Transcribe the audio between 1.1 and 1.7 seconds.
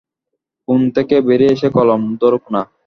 বেরিয়ে এসে